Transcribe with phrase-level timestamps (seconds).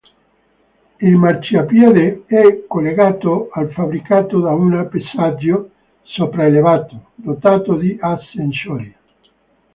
[1.01, 5.69] Il marciapiede è collegato al fabbricato da un passaggio
[6.01, 8.95] sopraelevato, dotato di ascensori.